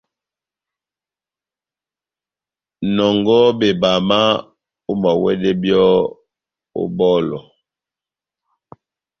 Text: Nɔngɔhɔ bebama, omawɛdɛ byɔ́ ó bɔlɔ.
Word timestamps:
Nɔngɔhɔ 2.95 3.47
bebama, 3.59 4.19
omawɛdɛ 4.91 5.49
byɔ́ 5.61 5.87
ó 6.79 6.83
bɔlɔ. 6.97 7.37